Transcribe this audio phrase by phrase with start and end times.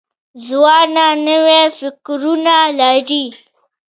[0.45, 3.25] ځوانان نوي فکرونه لري.